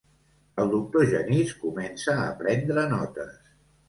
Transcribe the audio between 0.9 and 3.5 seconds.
Genís comença a prendre notes.